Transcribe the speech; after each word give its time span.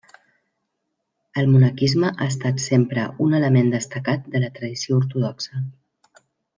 El 1.41 1.51
monaquisme 1.55 2.09
ha 2.15 2.27
estat 2.33 2.65
sempre 2.65 3.05
un 3.29 3.37
element 3.43 3.73
destacat 3.77 4.27
de 4.37 4.45
la 4.45 4.53
tradició 4.59 4.99
ortodoxa. 5.05 5.67